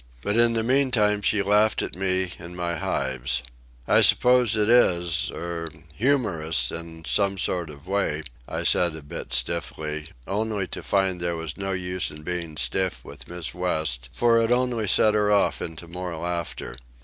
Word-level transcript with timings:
But 0.23 0.35
in 0.35 0.53
the 0.53 0.63
meantime 0.63 1.21
she 1.21 1.43
laughed 1.43 1.83
at 1.83 1.95
me 1.95 2.31
and 2.39 2.57
my 2.57 2.77
hives. 2.77 3.43
"I 3.87 4.01
suppose 4.01 4.55
it 4.55 4.67
is—er—humorous, 4.67 6.71
in 6.71 7.05
some 7.05 7.37
sort 7.37 7.69
of 7.69 7.85
way," 7.87 8.23
I 8.47 8.63
said 8.63 8.95
a 8.95 9.03
bit 9.03 9.31
stiffly, 9.31 10.07
only 10.25 10.65
to 10.65 10.81
find 10.81 11.19
that 11.19 11.25
there 11.25 11.35
was 11.35 11.55
no 11.55 11.73
use 11.73 12.09
in 12.09 12.23
being 12.23 12.57
stiff 12.57 13.05
with 13.05 13.27
Miss 13.27 13.53
West, 13.53 14.09
for 14.11 14.41
it 14.41 14.49
only 14.51 14.87
set 14.87 15.13
her 15.13 15.31
off 15.31 15.61
into 15.61 15.87
more 15.87 16.15
laughter. 16.15 16.77